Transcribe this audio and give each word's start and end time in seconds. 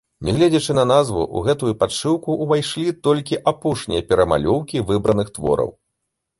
Нягледзячы 0.27 0.75
на 0.77 0.85
назву, 0.91 1.25
у 1.39 1.43
гэтую 1.47 1.73
падшыўку 1.83 2.39
ўвайшлі 2.47 2.87
толькі 3.09 3.41
апошнія 3.55 4.09
перамалёўкі 4.09 4.85
выбраных 4.93 5.27
твораў. 5.41 5.75